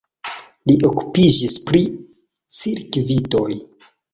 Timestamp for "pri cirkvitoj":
1.67-3.49